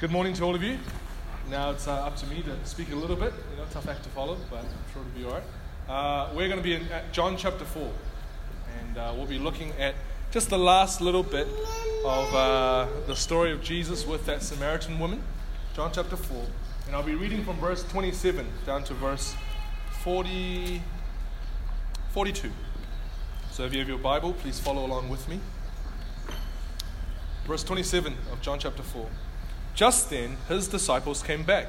[0.00, 0.78] Good morning to all of you.
[1.50, 3.32] Now it's uh, up to me to speak a little bit.
[3.50, 5.42] You know, tough act to follow, but I'm sure it'll be all right.
[5.88, 7.90] Uh, we're going to be in John chapter 4,
[8.78, 9.96] and uh, we'll be looking at
[10.30, 11.48] just the last little bit
[12.04, 15.20] of uh, the story of Jesus with that Samaritan woman.
[15.74, 16.44] John chapter 4.
[16.86, 19.34] And I'll be reading from verse 27 down to verse
[20.04, 20.80] 40,
[22.12, 22.52] 42.
[23.50, 25.40] So if you have your Bible, please follow along with me.
[27.48, 29.08] Verse 27 of John chapter 4.
[29.78, 31.68] Just then, his disciples came back.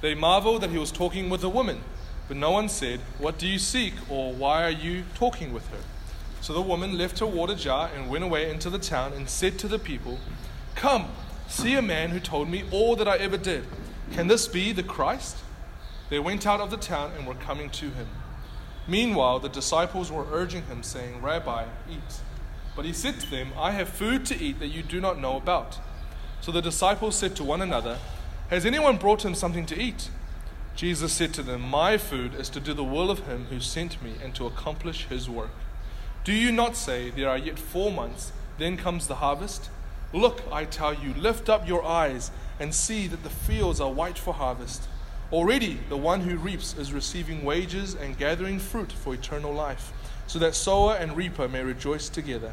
[0.00, 1.82] They marveled that he was talking with a woman,
[2.26, 3.92] but no one said, What do you seek?
[4.08, 5.80] or Why are you talking with her?
[6.40, 9.58] So the woman left her water jar and went away into the town and said
[9.58, 10.20] to the people,
[10.74, 11.08] Come,
[11.46, 13.64] see a man who told me all that I ever did.
[14.12, 15.36] Can this be the Christ?
[16.08, 18.08] They went out of the town and were coming to him.
[18.88, 22.20] Meanwhile, the disciples were urging him, saying, Rabbi, eat.
[22.74, 25.36] But he said to them, I have food to eat that you do not know
[25.36, 25.78] about.
[26.44, 27.96] So the disciples said to one another,
[28.50, 30.10] Has anyone brought him something to eat?
[30.76, 34.02] Jesus said to them, My food is to do the will of him who sent
[34.02, 35.52] me and to accomplish his work.
[36.22, 39.70] Do you not say, There are yet four months, then comes the harvest?
[40.12, 44.18] Look, I tell you, lift up your eyes and see that the fields are white
[44.18, 44.86] for harvest.
[45.32, 49.94] Already the one who reaps is receiving wages and gathering fruit for eternal life,
[50.26, 52.52] so that sower and reaper may rejoice together.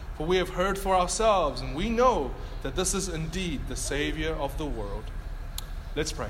[0.17, 2.31] for we have heard for ourselves, and we know
[2.63, 5.05] that this is indeed the Savior of the world.
[5.95, 6.29] Let's pray.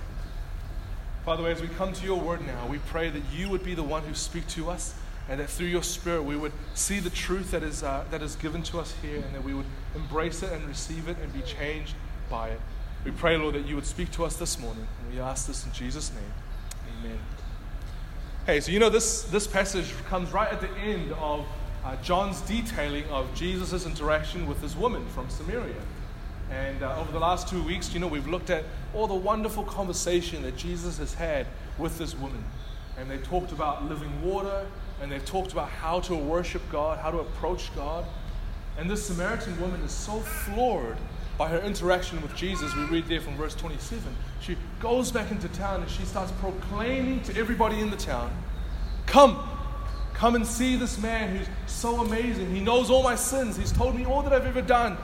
[1.26, 3.84] Father, as we come to your word now, we pray that you would be the
[3.84, 4.96] one who speak to us,
[5.30, 8.36] and that through your Spirit we would see the truth that is, uh, that is
[8.36, 11.42] given to us here, and that we would embrace it and receive it and be
[11.42, 11.94] changed
[12.30, 12.59] by it.
[13.06, 15.66] We pray, Lord, that you would speak to us this morning, and we ask this
[15.66, 16.34] in Jesus' name.
[17.00, 17.19] Amen.
[18.46, 21.46] Hey, so you know this, this passage comes right at the end of
[21.84, 25.81] uh, John's detailing of Jesus' interaction with this woman from Samaria.
[26.52, 29.64] And uh, over the last two weeks, you know, we've looked at all the wonderful
[29.64, 31.47] conversation that Jesus has had
[31.78, 32.44] with this woman.
[32.97, 34.68] And they talked about living water,
[35.02, 38.06] and they've talked about how to worship God, how to approach God.
[38.78, 40.98] And this Samaritan woman is so floored
[41.38, 42.75] by her interaction with Jesus.
[42.75, 44.16] We read there from verse 27.
[44.42, 48.31] She goes back into town and she starts proclaiming to everybody in the town
[49.06, 49.40] Come,
[50.22, 52.54] come and see this man who's so amazing.
[52.54, 53.58] He knows all my sins.
[53.58, 54.96] He's told me all that I've ever done.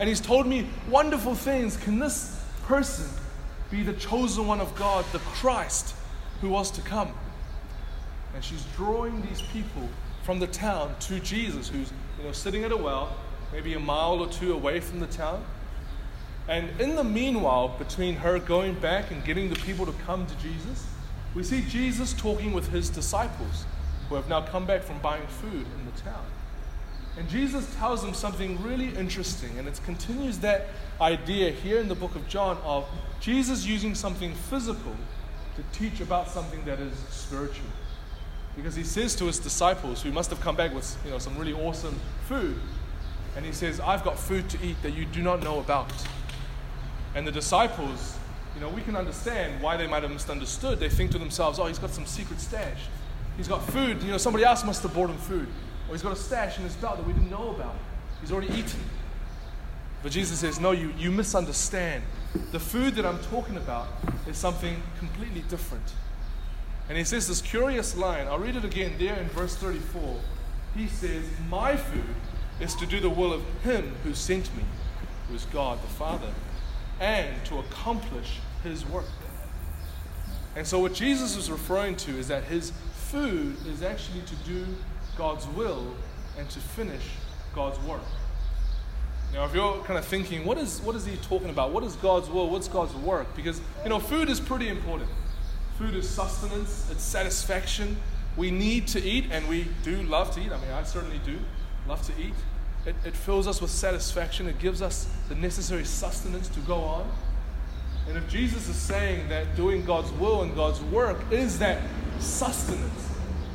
[0.00, 1.76] And he's told me wonderful things.
[1.76, 3.06] Can this person
[3.70, 5.94] be the chosen one of God, the Christ
[6.40, 7.12] who was to come?
[8.34, 9.86] And she's drawing these people
[10.22, 13.14] from the town to Jesus, who's you know, sitting at a well,
[13.52, 15.44] maybe a mile or two away from the town.
[16.48, 20.34] And in the meanwhile, between her going back and getting the people to come to
[20.36, 20.86] Jesus,
[21.34, 23.66] we see Jesus talking with his disciples
[24.08, 26.24] who have now come back from buying food in the town.
[27.16, 30.66] And Jesus tells them something really interesting, and it continues that
[31.00, 32.88] idea here in the book of John of
[33.20, 34.96] Jesus using something physical
[35.56, 37.66] to teach about something that is spiritual.
[38.56, 41.36] Because he says to his disciples, who must have come back with you know, some
[41.38, 42.58] really awesome food,
[43.36, 45.92] and he says, I've got food to eat that you do not know about.
[47.14, 48.16] And the disciples,
[48.54, 50.80] you know, we can understand why they might have misunderstood.
[50.80, 52.88] They think to themselves, oh, he's got some secret stash.
[53.36, 54.02] He's got food.
[54.02, 55.48] You know, somebody else must have brought him food.
[55.88, 57.74] Or he's got a stash in his belt that we didn't know about.
[58.20, 58.80] He's already eaten.
[60.02, 62.02] But Jesus says, no, you, you misunderstand.
[62.52, 63.88] The food that I'm talking about
[64.26, 65.92] is something completely different.
[66.88, 68.26] And he says this curious line.
[68.26, 70.20] I'll read it again there in verse 34.
[70.76, 72.14] He says, My food
[72.60, 74.64] is to do the will of him who sent me,
[75.28, 76.32] who is God the Father
[77.00, 79.04] and to accomplish his work.
[80.56, 82.72] And so, what Jesus is referring to is that his
[83.10, 84.66] food is actually to do
[85.16, 85.94] God's will
[86.38, 87.02] and to finish
[87.54, 88.02] God's work.
[89.32, 91.72] Now, if you're kind of thinking, what is, what is he talking about?
[91.72, 92.48] What is God's will?
[92.50, 93.34] What's God's work?
[93.34, 95.10] Because, you know, food is pretty important.
[95.78, 97.96] Food is sustenance, it's satisfaction.
[98.36, 100.52] We need to eat, and we do love to eat.
[100.52, 101.38] I mean, I certainly do
[101.88, 102.34] love to eat.
[102.86, 104.46] It, it fills us with satisfaction.
[104.46, 107.10] It gives us the necessary sustenance to go on.
[108.08, 111.82] And if Jesus is saying that doing God's will and God's work is that
[112.20, 113.10] sustenance,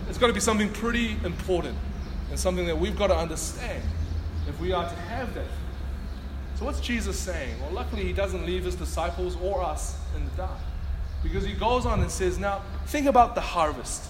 [0.10, 1.78] it's got to be something pretty important
[2.30, 3.84] and something that we've got to understand
[4.48, 5.46] if we are to have that.
[6.56, 7.62] So, what's Jesus saying?
[7.62, 10.60] Well, luckily, he doesn't leave his disciples or us in the dark.
[11.24, 14.10] Because he goes on and says, Now, think about the harvest.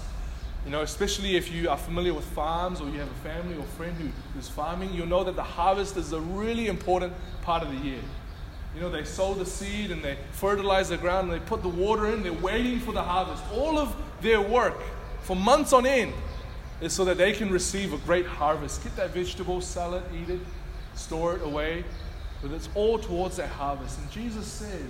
[0.66, 3.64] You know, especially if you are familiar with farms or you have a family or
[3.64, 3.96] friend
[4.34, 8.02] who's farming, you'll know that the harvest is a really important part of the year.
[8.80, 11.68] You know, they sow the seed and they fertilize the ground and they put the
[11.68, 13.44] water in, they're waiting for the harvest.
[13.52, 14.82] All of their work
[15.24, 16.14] for months on end
[16.80, 18.82] is so that they can receive a great harvest.
[18.82, 20.40] Get that vegetable, sell it, eat it,
[20.96, 21.84] store it away.
[22.42, 24.00] But it's all towards that harvest.
[24.00, 24.90] And Jesus says,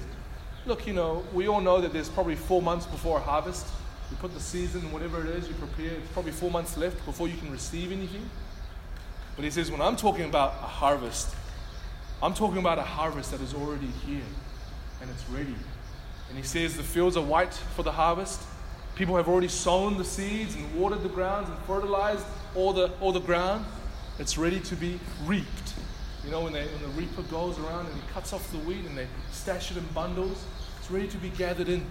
[0.68, 3.66] look, you know, we all know that there's probably four months before harvest.
[4.12, 5.98] You put the season, whatever it is, you prepare.
[5.98, 8.30] It's probably four months left before you can receive anything.
[9.36, 11.34] But he says, when I'm talking about a harvest,
[12.22, 14.22] I'm talking about a harvest that is already here
[15.02, 15.56] and it's ready.
[16.28, 18.42] And he says, the fields are white for the harvest.
[18.96, 22.26] People have already sown the seeds and watered the grounds and fertilized
[22.56, 23.66] all the, all the ground.
[24.20, 25.74] It's ready to be reaped.
[26.26, 28.86] You know, when, they, when the reaper goes around and he cuts off the wheat
[28.86, 30.44] and they stash it in bundles,
[30.78, 31.86] it's ready to be gathered in.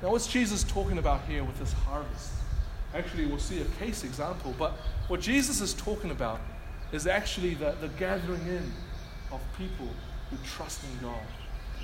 [0.00, 2.32] Now, what's Jesus talking about here with this harvest?
[2.94, 4.72] Actually, we'll see a case example, but
[5.08, 6.40] what Jesus is talking about
[6.92, 8.72] is actually the, the gathering in
[9.32, 9.88] of people
[10.30, 11.20] who trust in God.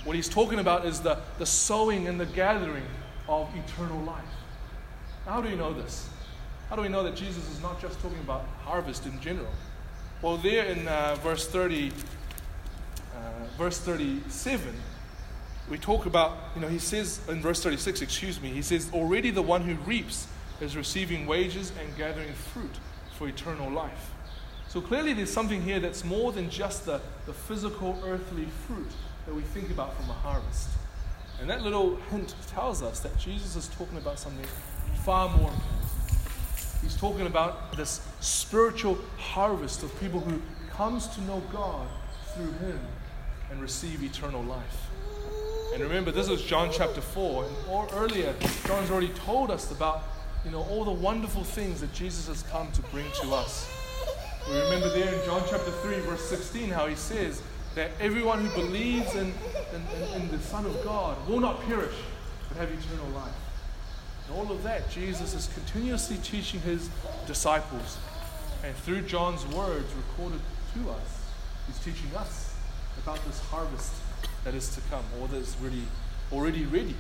[0.05, 2.87] What he's talking about is the, the sowing and the gathering
[3.29, 4.25] of eternal life.
[5.27, 6.09] How do we know this?
[6.71, 9.51] How do we know that Jesus is not just talking about harvest in general?
[10.23, 13.21] Well, there in uh, verse 30, uh,
[13.57, 14.75] verse 37,
[15.71, 19.31] we talk about, you know, he says in verse 36, excuse me, he says, Already
[19.31, 20.27] the one who reaps
[20.61, 22.79] is receiving wages and gathering fruit
[23.17, 24.11] for eternal life.
[24.69, 28.91] So clearly, there's something here that's more than just the, the physical earthly fruit
[29.25, 30.69] that we think about from a harvest.
[31.41, 34.45] And that little hint tells us that Jesus is talking about something
[35.05, 35.79] far more important.
[36.83, 41.89] He's talking about this spiritual harvest of people who comes to know God
[42.35, 42.79] through him
[43.51, 44.87] and receive eternal life.
[45.73, 47.45] And remember, this is John chapter 4.
[47.45, 48.35] And or earlier,
[48.67, 50.03] John's already told us about
[50.45, 53.78] you know, all the wonderful things that Jesus has come to bring to us.
[54.49, 57.43] We remember there in John chapter 3, verse 16, how he says
[57.75, 59.35] that everyone who believes in,
[59.75, 61.95] in, in, the Son of God will not perish,
[62.49, 63.35] but have eternal life.
[64.27, 66.89] And all of that, Jesus is continuously teaching his
[67.27, 67.99] disciples.
[68.65, 70.41] And through John's words recorded
[70.75, 71.25] to us,
[71.67, 72.55] he's teaching us
[73.03, 73.93] about this harvest
[74.45, 75.83] that is to come, or that is really
[76.33, 76.95] already ready.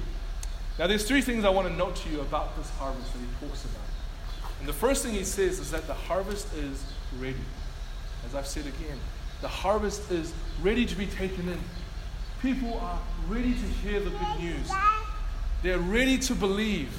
[0.79, 3.47] Now, there's three things I want to note to you about this harvest that he
[3.47, 3.81] talks about.
[4.61, 6.85] And the first thing he says is that the harvest is
[7.19, 7.37] ready.
[8.27, 8.99] As I've said again,
[9.41, 10.33] the harvest is
[10.63, 11.59] ready to be taken in.
[12.43, 14.71] People are ready to hear the good news.
[15.63, 16.93] They're ready to believe.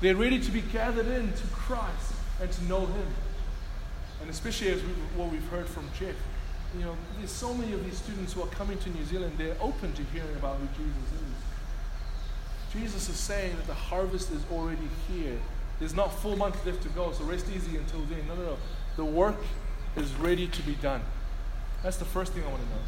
[0.00, 3.06] They're ready to be gathered in to Christ and to know Him.
[4.20, 6.14] And especially as we, what we've heard from Jeff,
[6.78, 9.56] you know, there's so many of these students who are coming to New Zealand, they're
[9.60, 11.32] open to hearing about who Jesus is.
[12.72, 15.38] Jesus is saying that the harvest is already here.
[15.78, 18.26] There's not four months left to go, so rest easy until then.
[18.28, 18.56] No, no, no.
[18.96, 19.36] The work
[19.96, 21.02] is ready to be done.
[21.82, 22.82] That's the first thing I want to know.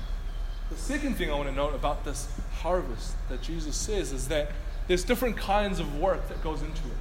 [0.71, 2.29] The second thing I want to note about this
[2.61, 4.51] harvest that Jesus says is that
[4.89, 6.97] there's different kinds of work that goes into it.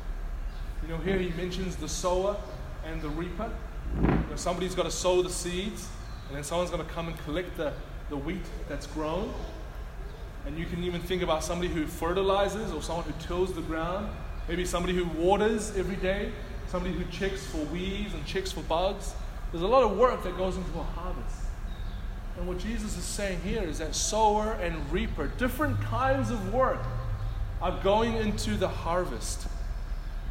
[0.81, 2.35] You know, here he mentions the sower
[2.85, 3.50] and the reaper.
[4.01, 5.88] You know, somebody's got to sow the seeds,
[6.27, 7.73] and then someone's going to come and collect the,
[8.09, 9.33] the wheat that's grown.
[10.45, 14.10] And you can even think about somebody who fertilizes or someone who tills the ground.
[14.50, 16.33] Maybe somebody who waters every day,
[16.74, 19.13] somebody who checks for weeds and checks for bugs.
[19.51, 21.38] There's a lot of work that goes into a harvest.
[22.36, 26.80] And what Jesus is saying here is that sower and reaper, different kinds of work,
[27.62, 29.46] are going into the harvest.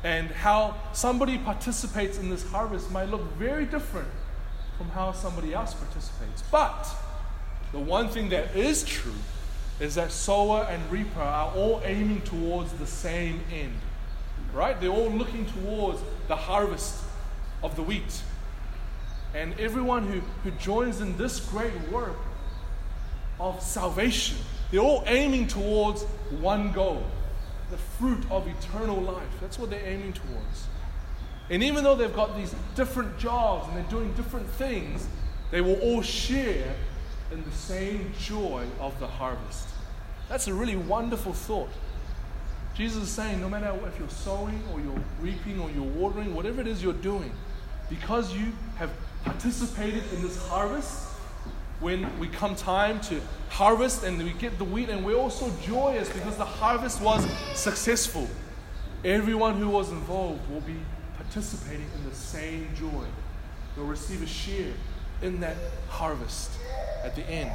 [0.03, 4.09] And how somebody participates in this harvest might look very different
[4.77, 6.43] from how somebody else participates.
[6.51, 6.89] But
[7.71, 9.15] the one thing that is true
[9.79, 13.79] is that sower and reaper are all aiming towards the same end.
[14.53, 14.79] Right?
[14.81, 17.03] They're all looking towards the harvest
[17.63, 18.23] of the wheat.
[19.35, 22.17] And everyone who, who joins in this great work
[23.41, 24.37] of salvation,
[24.71, 26.03] they're all aiming towards
[26.41, 27.05] one goal
[27.71, 29.27] the fruit of eternal life.
[29.41, 30.67] That's what they're aiming towards.
[31.51, 35.07] And even though they've got these different jobs and they're doing different things,
[35.51, 36.75] they will all share
[37.33, 39.69] in the same joy of the harvest.
[40.29, 41.71] That's a really wonderful thought.
[42.75, 46.61] Jesus is saying no matter if you're sowing or you're reaping or you're watering, whatever
[46.61, 47.33] it is you're doing,
[47.91, 48.91] because you have
[49.25, 51.09] participated in this harvest,
[51.81, 56.09] when we come time to harvest and we get the wheat, and we're also joyous
[56.13, 58.29] because the harvest was successful.
[59.05, 60.77] Everyone who was involved will be
[61.17, 63.05] participating in the same joy.
[63.75, 64.73] They'll receive a share
[65.23, 65.57] in that
[65.89, 66.53] harvest
[67.05, 67.51] at the end.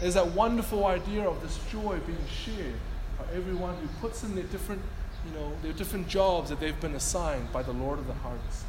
[0.00, 2.87] There's that wonderful idea of this joy being shared are
[3.34, 4.82] everyone who puts in their different,
[5.26, 8.64] you know, their different jobs that they've been assigned by the Lord of the harvest.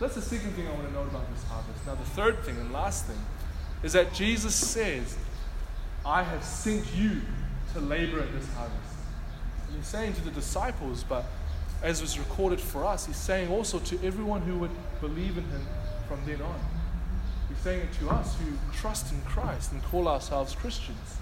[0.00, 1.86] That's the second thing I want to note about this harvest.
[1.86, 3.18] Now, the third thing and last thing
[3.82, 5.16] is that Jesus says,
[6.04, 7.20] I have sent you
[7.74, 8.94] to labor at this harvest.
[9.68, 11.24] And he's saying to the disciples, but
[11.82, 15.66] as was recorded for us, he's saying also to everyone who would believe in him
[16.08, 16.60] from then on.
[17.48, 21.18] He's saying it to us who trust in Christ and call ourselves Christians.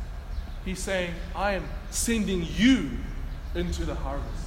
[0.64, 2.90] He's saying, I am sending you
[3.54, 4.46] into the harvest.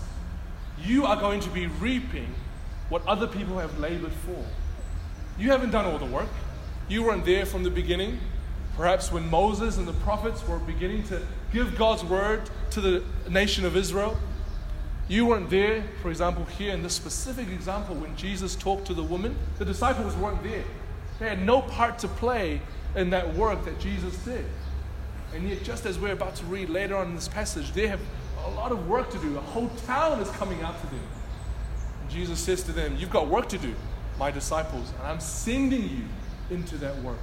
[0.81, 2.34] You are going to be reaping
[2.89, 4.45] what other people have labored for.
[5.38, 6.29] You haven't done all the work.
[6.88, 8.19] You weren't there from the beginning.
[8.75, 13.65] Perhaps when Moses and the prophets were beginning to give God's word to the nation
[13.65, 14.17] of Israel.
[15.07, 19.03] You weren't there, for example, here in this specific example, when Jesus talked to the
[19.03, 19.38] woman.
[19.60, 20.63] The disciples weren't there.
[21.19, 22.62] They had no part to play
[22.95, 24.45] in that work that Jesus did.
[25.34, 28.00] And yet, just as we're about to read later on in this passage, they have
[28.46, 29.38] a lot of work to do.
[29.38, 31.08] A whole town is coming out to them.
[32.01, 33.74] And Jesus says to them, You've got work to do,
[34.20, 36.03] my disciples, and I'm sending you
[36.50, 37.20] into that work.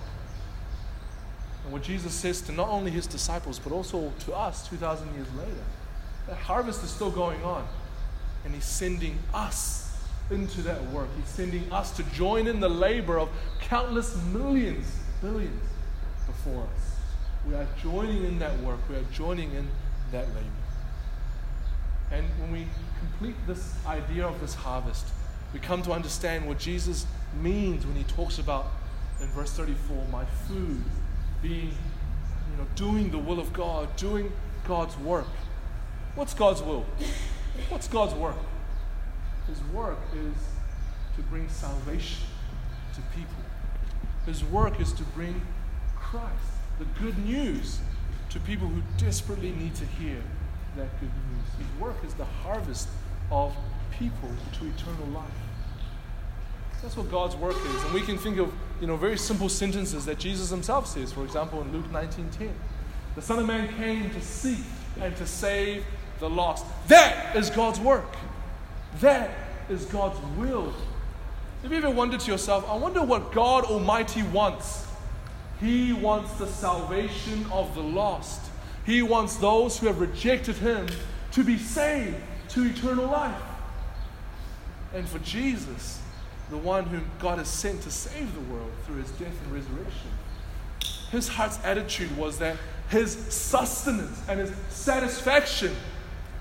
[1.64, 5.32] And what Jesus says to not only his disciples, but also to us 2,000 years
[5.34, 5.64] later,
[6.26, 7.66] the harvest is still going on.
[8.44, 9.96] And he's sending us
[10.30, 11.08] into that work.
[11.16, 13.28] He's sending us to join in the labor of
[13.60, 15.62] countless millions, billions
[16.26, 16.91] before us.
[17.48, 18.78] We are joining in that work.
[18.88, 19.68] We are joining in
[20.12, 20.46] that labor.
[22.10, 22.66] And when we
[22.98, 25.06] complete this idea of this harvest,
[25.52, 27.06] we come to understand what Jesus
[27.40, 28.66] means when he talks about
[29.20, 30.82] in verse 34 my food
[31.42, 31.68] being,
[32.50, 34.32] you know, doing the will of God, doing
[34.66, 35.26] God's work.
[36.14, 36.84] What's God's will?
[37.68, 38.36] What's God's work?
[39.46, 40.34] His work is
[41.16, 42.24] to bring salvation
[42.94, 43.34] to people.
[44.26, 45.40] His work is to bring
[45.96, 46.28] Christ,
[46.78, 47.78] the good news,
[48.30, 50.22] to people who desperately need to hear
[50.76, 51.46] that good news.
[51.58, 52.88] His work is the harvest
[53.30, 53.54] of
[53.98, 55.26] people to eternal life.
[56.82, 57.84] That's what God's work is.
[57.84, 61.12] And we can think of, you know, very simple sentences that Jesus himself says.
[61.12, 62.52] For example, in Luke 19:10,
[63.14, 64.64] the Son of Man came to seek
[65.00, 65.84] and to save
[66.18, 66.64] the lost.
[66.88, 68.16] That is God's work.
[69.00, 69.30] That
[69.68, 70.72] is God's will.
[71.62, 74.86] Have you ever wondered to yourself, I wonder what God Almighty wants?
[75.62, 78.40] He wants the salvation of the lost.
[78.84, 80.88] He wants those who have rejected Him
[81.30, 82.16] to be saved
[82.50, 83.40] to eternal life.
[84.92, 86.00] And for Jesus,
[86.50, 90.10] the one whom God has sent to save the world through his death and resurrection.
[91.10, 92.56] His heart's attitude was that
[92.90, 95.74] his sustenance and his satisfaction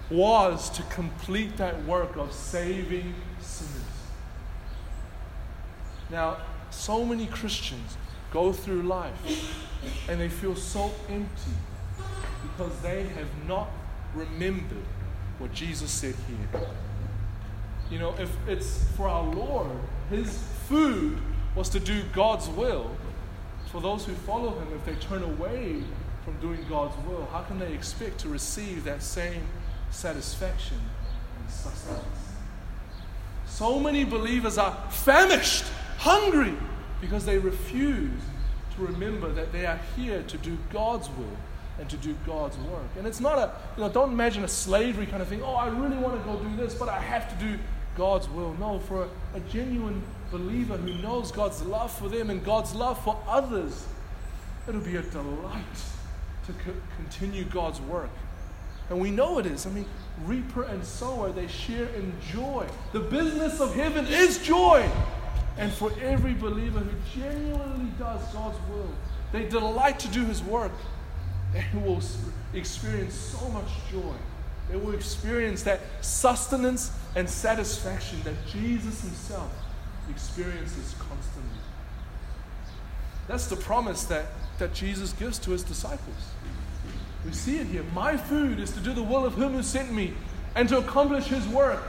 [0.09, 3.71] was to complete that work of saving sinners.
[6.09, 6.37] Now,
[6.71, 7.95] so many Christians
[8.31, 9.63] go through life
[10.07, 11.51] and they feel so empty
[12.43, 13.69] because they have not
[14.15, 14.85] remembered
[15.37, 16.61] what Jesus said here.
[17.89, 19.69] You know, if it's for our Lord,
[20.09, 21.17] His food
[21.55, 22.91] was to do God's will.
[23.71, 25.83] For those who follow Him, if they turn away
[26.23, 29.41] from doing God's will, how can they expect to receive that same
[29.89, 30.77] satisfaction
[31.39, 32.05] and sustenance?
[33.45, 35.65] So many believers are famished,
[35.97, 36.53] hungry,
[37.01, 38.21] because they refuse
[38.75, 41.37] to remember that they are here to do God's will
[41.79, 42.85] and to do God's work.
[42.97, 45.41] And it's not a, you know, don't imagine a slavery kind of thing.
[45.41, 47.57] Oh, I really want to go do this, but I have to do
[47.97, 48.53] God's will.
[48.53, 53.03] No, for a, a genuine believer who knows God's love for them and God's love
[53.03, 53.85] for others,
[54.67, 55.63] it'll be a delight
[56.45, 58.11] to co- continue God's work.
[58.89, 59.65] And we know it is.
[59.65, 59.85] I mean,
[60.25, 62.67] reaper and sower, they share in joy.
[62.91, 64.89] The business of heaven is joy.
[65.57, 68.89] And for every believer who genuinely does God's will,
[69.31, 70.71] they delight to do his work
[71.53, 72.01] they will
[72.53, 74.15] experience so much joy.
[74.69, 79.51] They will experience that sustenance and satisfaction that Jesus himself
[80.09, 81.59] experiences constantly.
[83.27, 84.27] That's the promise that,
[84.59, 86.15] that Jesus gives to his disciples.
[87.25, 87.83] We see it here.
[87.93, 90.13] My food is to do the will of him who sent me
[90.55, 91.83] and to accomplish his work.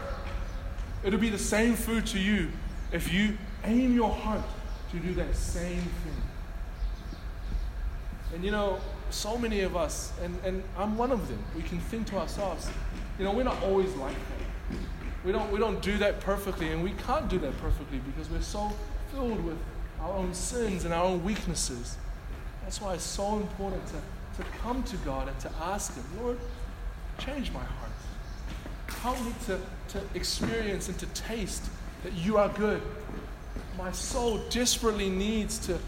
[1.05, 2.51] It'll be the same food to you
[2.93, 4.45] if you aim your heart
[4.91, 6.23] to do that same thing.
[8.35, 8.79] And you know,
[9.11, 12.69] so many of us, and, and I'm one of them, we can think to ourselves,
[13.19, 14.79] you know, we're not always like that.
[15.25, 18.41] We don't, we don't do that perfectly, and we can't do that perfectly because we're
[18.41, 18.73] so
[19.13, 19.59] filled with
[20.01, 21.97] our own sins and our own weaknesses.
[22.63, 26.39] That's why it's so important to, to come to God and to ask Him, Lord,
[27.19, 27.91] change my heart.
[29.03, 31.69] Help me to, to experience and to taste
[32.03, 32.83] that you are good.
[33.79, 35.79] My soul desperately needs to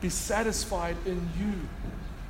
[0.00, 1.52] be satisfied in you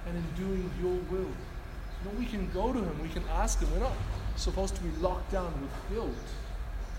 [0.07, 1.29] and in doing your will.
[1.29, 3.73] You know, we can go to him, we can ask him.
[3.73, 3.97] We're not
[4.37, 6.11] supposed to be locked down with guilt.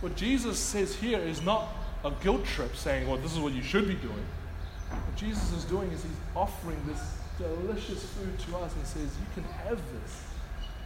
[0.02, 1.70] What Jesus says here is not
[2.06, 4.26] a guilt trip saying, well, this is what you should be doing.
[4.90, 7.02] What Jesus is doing is he's offering this
[7.38, 10.24] delicious food to us and says, you can have this.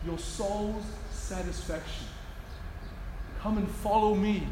[0.05, 2.05] Your soul's satisfaction.
[3.41, 4.47] Come and follow me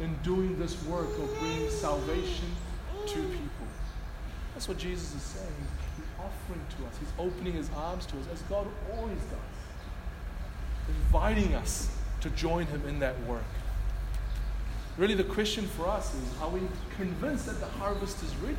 [0.00, 2.48] in doing this work of bringing salvation
[3.06, 3.66] to people.
[4.54, 5.54] That's what Jesus is saying.
[5.96, 11.54] He's offering to us, He's opening His arms to us, as God always does, inviting
[11.54, 13.44] us to join Him in that work.
[14.96, 16.60] Really, the question for us is are we
[16.96, 18.56] convinced that the harvest is ready?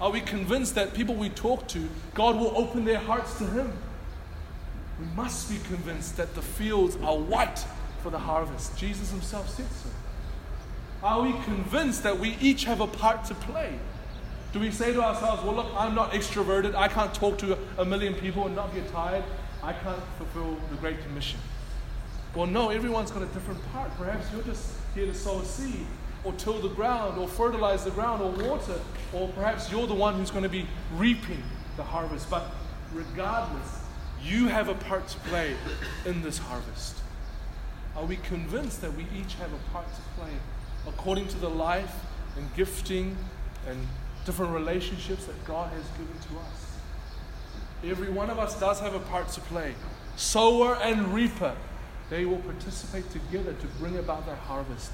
[0.00, 3.72] Are we convinced that people we talk to, God will open their hearts to Him?
[5.00, 7.64] We must be convinced that the fields are white
[8.02, 8.76] for the harvest.
[8.76, 9.88] Jesus Himself said so.
[11.02, 13.72] Are we convinced that we each have a part to play?
[14.52, 16.76] Do we say to ourselves, well, look, I'm not extroverted.
[16.76, 19.24] I can't talk to a million people and not get tired.
[19.64, 21.40] I can't fulfill the Great Commission.
[22.36, 23.90] Well, no, everyone's got a different part.
[23.96, 25.86] Perhaps you're just here to sow a seed,
[26.22, 28.78] or till the ground, or fertilize the ground, or water,
[29.12, 31.42] or perhaps you're the one who's going to be reaping
[31.76, 32.30] the harvest.
[32.30, 32.44] But
[32.92, 33.80] regardless,
[34.22, 35.56] you have a part to play
[36.06, 36.98] in this harvest.
[37.96, 40.32] Are we convinced that we each have a part to play
[40.86, 41.94] according to the life
[42.36, 43.16] and gifting
[43.68, 43.86] and
[44.24, 46.72] different relationships that God has given to us?
[47.84, 49.74] Every one of us does have a part to play.
[50.16, 51.56] Sower and reaper,
[52.10, 54.92] they will participate together to bring about their harvest.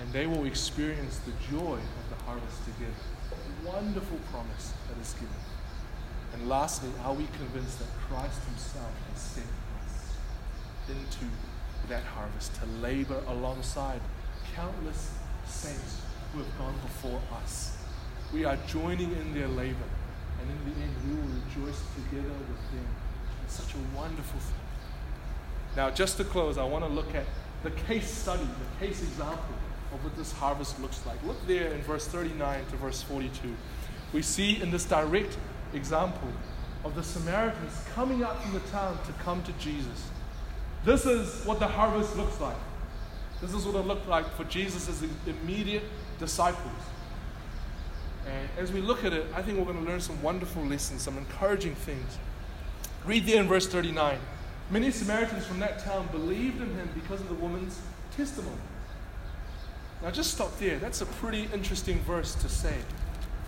[0.00, 2.92] And they will experience the joy of the harvest together.
[3.32, 5.28] A wonderful promise that is given.
[6.34, 9.46] And lastly, are we convinced that Christ Himself has sent
[9.80, 10.16] us
[10.88, 11.30] into
[11.88, 14.00] that harvest to labor alongside
[14.54, 15.10] countless
[15.46, 16.00] saints
[16.32, 17.76] who have gone before us?
[18.32, 19.88] We are joining in their labor,
[20.40, 22.86] and in the end, we will rejoice together with them.
[23.44, 24.56] It's such a wonderful thing.
[25.76, 27.26] Now, just to close, I want to look at
[27.62, 29.54] the case study, the case example
[29.92, 31.22] of what this harvest looks like.
[31.24, 33.54] Look there in verse 39 to verse 42.
[34.12, 35.36] We see in this direct
[35.72, 36.28] example
[36.84, 40.08] of the Samaritans coming out from the town to come to Jesus.
[40.84, 42.56] This is what the harvest looks like.
[43.44, 45.84] This is what it looked like for Jesus' immediate
[46.18, 46.72] disciples.
[48.26, 51.02] And as we look at it, I think we're going to learn some wonderful lessons,
[51.02, 52.18] some encouraging things.
[53.04, 54.18] Read there in verse 39.
[54.70, 57.78] Many Samaritans from that town believed in him because of the woman's
[58.16, 58.56] testimony.
[60.02, 60.78] Now, just stop there.
[60.78, 62.76] That's a pretty interesting verse to say.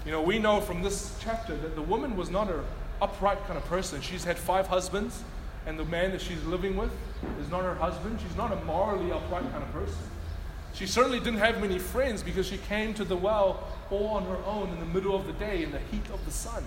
[0.04, 2.60] You know, we know from this chapter that the woman was not an
[3.00, 4.00] upright kind of person.
[4.02, 5.22] She's had five husbands,
[5.66, 6.90] and the man that she's living with
[7.40, 8.20] is not her husband.
[8.20, 9.98] She's not a morally upright kind of person.
[10.72, 14.38] She certainly didn't have many friends because she came to the well all on her
[14.44, 16.64] own in the middle of the day in the heat of the sun.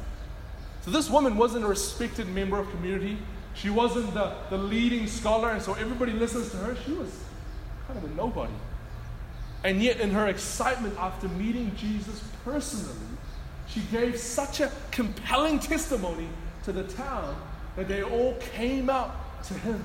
[0.82, 3.18] So this woman wasn't a respected member of community.
[3.54, 6.76] She wasn't the, the leading scholar, and so everybody listens to her.
[6.86, 7.12] She was
[7.88, 8.54] kind of a nobody.
[9.64, 12.96] And yet, in her excitement after meeting Jesus personally,
[13.68, 16.30] she gave such a compelling testimony
[16.64, 17.36] to the town
[17.80, 19.84] that they all came out to him.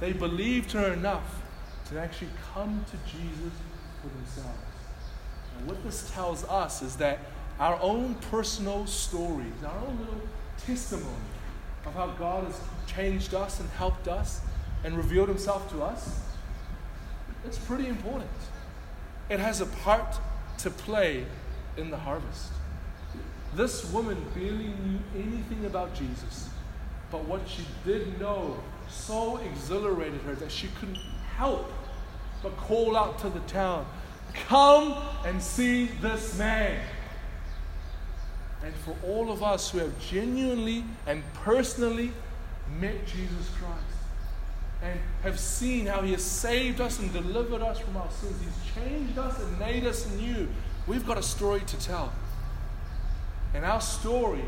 [0.00, 1.42] They believed her enough
[1.90, 3.52] to actually come to Jesus
[4.00, 4.58] for themselves.
[5.58, 7.18] And what this tells us is that
[7.60, 10.20] our own personal stories, our own little
[10.66, 11.06] testimony
[11.84, 14.40] of how God has changed us and helped us
[14.84, 16.18] and revealed himself to us,
[17.44, 18.30] it's pretty important.
[19.28, 20.18] It has a part
[20.58, 21.26] to play
[21.76, 22.52] in the harvest.
[23.54, 26.48] This woman barely knew anything about Jesus,
[27.14, 28.56] but what she did know
[28.88, 30.98] so exhilarated her that she couldn't
[31.36, 31.70] help
[32.42, 33.86] but call out to the town,
[34.48, 36.80] Come and see this man.
[38.64, 42.10] And for all of us who have genuinely and personally
[42.80, 43.84] met Jesus Christ
[44.82, 48.74] and have seen how he has saved us and delivered us from our sins, he's
[48.74, 50.48] changed us and made us new,
[50.88, 52.12] we've got a story to tell.
[53.54, 54.44] And our story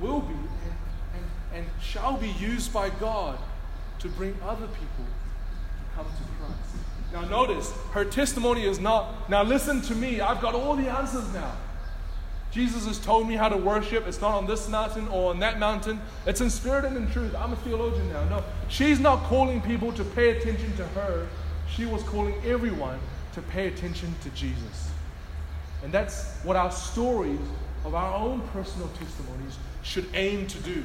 [0.00, 0.34] will be
[1.56, 3.38] and, shall be used by God
[4.00, 6.52] to bring other people to come to Christ.
[7.12, 11.32] Now, notice, her testimony is not, now listen to me, I've got all the answers
[11.32, 11.52] now.
[12.50, 14.06] Jesus has told me how to worship.
[14.06, 16.00] It's not on this mountain or on that mountain.
[16.26, 17.34] It's in spirit and in truth.
[17.34, 18.24] I'm a theologian now.
[18.28, 21.26] No, she's not calling people to pay attention to her.
[21.70, 22.98] She was calling everyone
[23.34, 24.90] to pay attention to Jesus.
[25.84, 27.40] And that's what our stories
[27.84, 30.82] of our own personal testimonies should aim to do.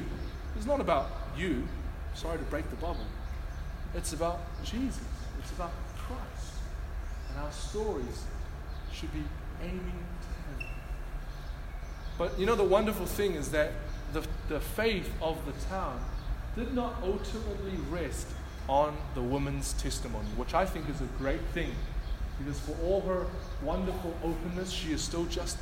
[0.56, 1.66] It's not about you.
[2.14, 3.06] Sorry to break the bubble.
[3.94, 5.02] It's about Jesus.
[5.38, 6.54] It's about Christ.
[7.30, 8.24] And our stories
[8.92, 9.22] should be
[9.62, 10.70] aiming to Him.
[12.18, 13.72] But you know, the wonderful thing is that
[14.12, 16.00] the, the faith of the town
[16.56, 18.26] did not ultimately rest
[18.68, 21.72] on the woman's testimony, which I think is a great thing
[22.38, 23.26] because for all her
[23.62, 25.58] wonderful openness, she is still just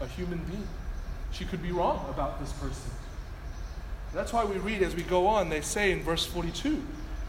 [0.00, 0.66] a human being.
[1.32, 2.90] She could be wrong about this person.
[4.14, 6.80] That's why we read as we go on, they say in verse 42,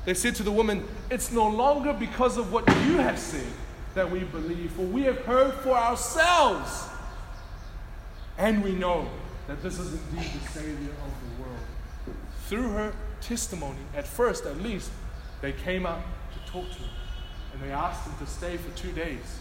[0.06, 3.48] they said to the woman, It's no longer because of what you have said
[3.96, 6.88] that we believe, for we have heard for ourselves.
[8.38, 9.10] And we know
[9.48, 12.18] that this is indeed the Savior of the world.
[12.48, 14.92] Through her testimony, at first at least,
[15.42, 16.02] they came up
[16.34, 16.90] to talk to him
[17.54, 19.40] and they asked him to stay for two days.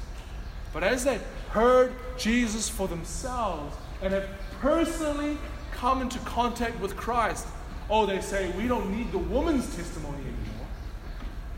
[0.72, 1.18] But as they
[1.50, 4.28] heard Jesus for themselves and have
[4.60, 5.36] personally
[5.84, 7.46] come into contact with Christ,
[7.90, 10.66] oh, they say, we don't need the woman's testimony anymore.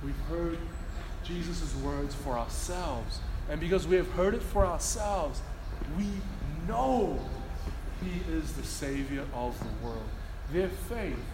[0.02, 0.58] We've heard
[1.22, 3.20] Jesus' words for ourselves.
[3.48, 5.40] And because we have heard it for ourselves,
[5.96, 6.06] we
[6.66, 7.20] know
[8.02, 10.08] he is the Savior of the world.
[10.52, 11.24] Their faith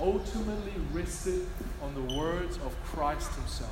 [0.00, 1.46] ultimately rested
[1.80, 3.70] on the words of Christ Himself.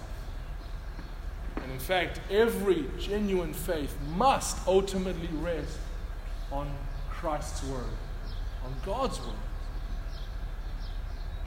[1.57, 5.77] And in fact, every genuine faith must ultimately rest
[6.53, 6.71] on
[7.11, 7.97] Christ's Word,
[8.65, 9.37] on God's Word.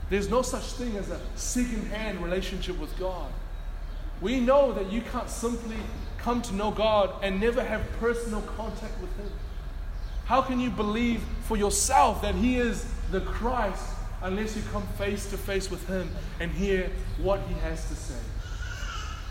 [0.09, 3.31] There's no such thing as a second hand relationship with God.
[4.21, 5.77] We know that you can't simply
[6.17, 9.29] come to know God and never have personal contact with Him.
[10.25, 13.85] How can you believe for yourself that He is the Christ
[14.21, 18.19] unless you come face to face with Him and hear what He has to say?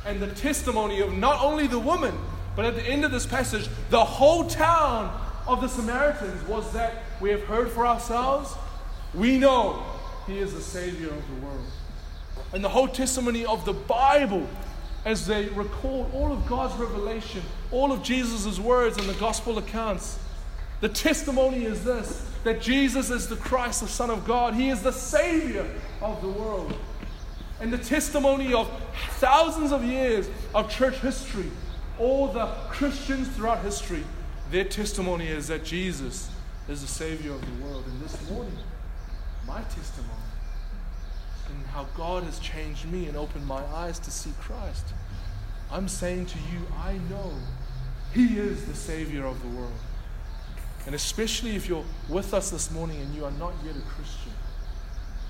[0.04, 2.14] And the testimony of not only the woman,
[2.54, 7.02] but at the end of this passage, the whole town of the Samaritans was that
[7.20, 8.54] we have heard for ourselves,
[9.14, 9.82] we know
[10.26, 11.66] He is the Savior of the world.
[12.52, 14.46] And the whole testimony of the Bible
[15.04, 20.18] as they record all of God's revelation, all of Jesus' words and the gospel accounts
[20.82, 24.54] the testimony is this that Jesus is the Christ, the Son of God.
[24.54, 25.64] He is the Savior
[26.02, 26.76] of the world.
[27.60, 28.68] And the testimony of
[29.20, 31.48] thousands of years of church history,
[32.00, 34.02] all the Christians throughout history,
[34.52, 36.28] their testimony is that Jesus
[36.68, 37.84] is the Savior of the world.
[37.86, 38.56] And this morning,
[39.46, 40.10] my testimony
[41.48, 44.84] and how God has changed me and opened my eyes to see Christ.
[45.70, 47.32] I'm saying to you, I know
[48.12, 49.72] He is the Savior of the world.
[50.84, 54.32] And especially if you're with us this morning and you are not yet a Christian,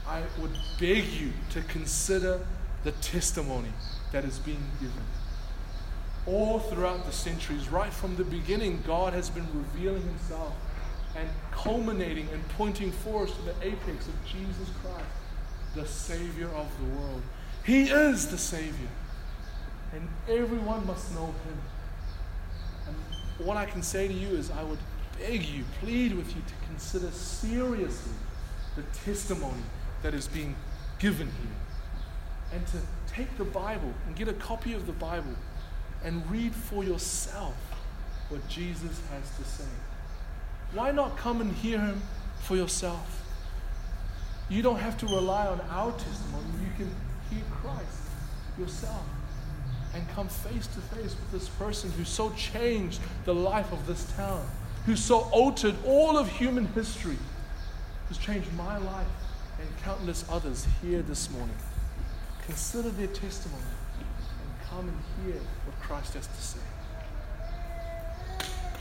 [0.07, 2.45] I would beg you to consider
[2.83, 3.73] the testimony
[4.11, 5.05] that is being given.
[6.27, 10.55] All throughout the centuries, right from the beginning, God has been revealing Himself
[11.17, 15.05] and culminating and pointing forward to the apex of Jesus Christ,
[15.75, 17.23] the Savior of the world.
[17.65, 18.89] He is the Savior,
[19.93, 21.59] and everyone must know Him.
[22.87, 24.79] And what I can say to you is, I would
[25.19, 28.13] beg you, plead with you to consider seriously
[28.77, 29.63] the testimony
[30.03, 30.55] that is being
[30.99, 32.57] given here.
[32.59, 32.79] And to
[33.13, 35.35] take the Bible and get a copy of the Bible
[36.05, 37.55] and read for yourself
[38.29, 39.71] what Jesus has to say.
[40.73, 42.01] Why not come and hear him
[42.41, 43.23] for yourself?
[44.49, 46.45] You don't have to rely on our testimony.
[46.61, 46.95] You can
[47.31, 48.01] hear Christ
[48.59, 49.05] yourself
[49.95, 54.05] and come face to face with this person who so changed the life of this
[54.17, 54.47] town
[54.87, 57.19] who so altered all of human history,
[58.09, 59.07] who's changed my life
[59.61, 61.57] and countless others here this morning.
[62.47, 63.63] Consider their testimony
[64.75, 66.61] come and hear what Christ has to say.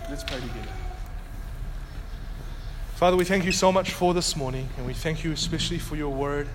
[0.10, 0.70] Let's pray together.
[2.96, 5.96] Father, we thank you so much for this morning, and we thank you especially for
[5.96, 6.48] your word.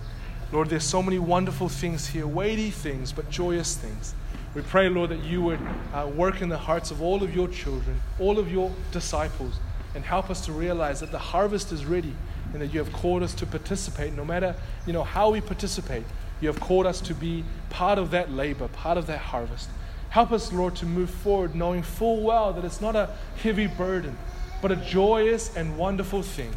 [0.53, 4.15] Lord, there's so many wonderful things here, weighty things, but joyous things.
[4.55, 5.61] We pray, Lord, that you would
[5.93, 9.59] uh, work in the hearts of all of your children, all of your disciples,
[9.95, 12.15] and help us to realize that the harvest is ready
[12.53, 14.15] and that you have called us to participate.
[14.15, 14.55] No matter
[14.87, 16.05] you know how we participate,
[16.41, 19.69] you have called us to be part of that labor, part of that harvest.
[20.11, 23.11] Help us, Lord, to move forward knowing full well that it's not a
[23.43, 24.17] heavy burden,
[24.63, 26.55] but a joyous and wonderful thing.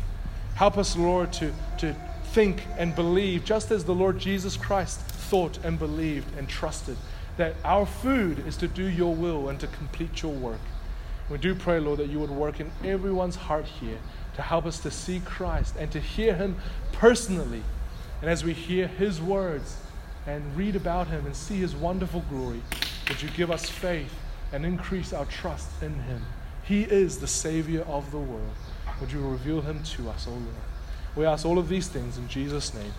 [0.55, 5.57] Help us, Lord, to, to think and believe just as the Lord Jesus Christ thought
[5.63, 6.97] and believed and trusted
[7.37, 10.59] that our food is to do your will and to complete your work.
[11.29, 13.99] We do pray, Lord, that you would work in everyone's heart here
[14.35, 16.57] to help us to see Christ and to hear him
[16.91, 17.63] personally.
[18.21, 19.77] And as we hear his words
[20.27, 22.61] and read about him and see his wonderful glory,
[23.07, 24.13] would you give us faith
[24.51, 26.25] and increase our trust in him?
[26.63, 28.55] He is the Savior of the world.
[28.99, 30.45] Would you reveal him to us, O Lord?
[31.15, 32.93] We ask all of these things in Jesus' name.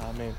[0.00, 0.34] Amen.